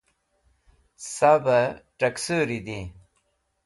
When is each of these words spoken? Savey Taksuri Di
Savey 1.07 1.69
Taksuri 1.99 2.57
Di 2.65 2.79